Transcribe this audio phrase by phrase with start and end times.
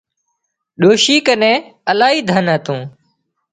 [0.81, 1.57] ڏوشي ڪنين
[1.91, 2.79] الاهي ڌن هتون